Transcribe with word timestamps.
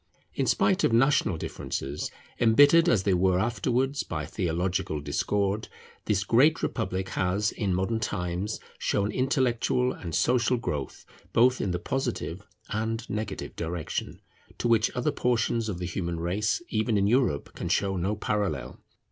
In 0.33 0.47
spite 0.47 0.83
of 0.83 0.91
national 0.91 1.37
differences, 1.37 2.09
embittered 2.39 2.89
as 2.89 3.03
they 3.03 3.13
were 3.13 3.37
afterwards 3.37 4.01
by 4.01 4.25
theological 4.25 4.99
discord, 4.99 5.67
this 6.05 6.23
great 6.23 6.63
Republic 6.63 7.09
has 7.09 7.51
in 7.51 7.75
modern 7.75 7.99
times 7.99 8.59
shown 8.79 9.11
intellectual 9.11 9.93
and 9.93 10.15
social 10.15 10.57
growth 10.57 11.05
both 11.33 11.61
in 11.61 11.69
the 11.69 11.77
positive 11.77 12.41
and 12.71 13.07
negative 13.11 13.55
direction, 13.55 14.19
to 14.57 14.67
which 14.67 14.89
other 14.95 15.11
portions 15.11 15.69
of 15.69 15.77
the 15.77 15.85
human 15.85 16.19
race, 16.19 16.63
even 16.69 16.97
in 16.97 17.05
Europe, 17.05 17.53
can 17.53 17.69
show 17.69 17.95
no 17.95 18.15
parallel. 18.15 18.79